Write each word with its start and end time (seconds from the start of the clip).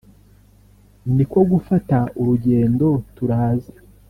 niko 1.15 1.39
gufata 1.51 1.97
urugendo 2.19 2.87
turaza 3.15 3.71